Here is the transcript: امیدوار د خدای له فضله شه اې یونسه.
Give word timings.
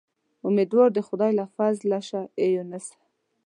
امیدوار 0.47 0.89
د 0.93 0.99
خدای 1.07 1.31
له 1.39 1.45
فضله 1.55 1.99
شه 2.07 2.21
اې 2.39 2.47
یونسه. 2.55 2.95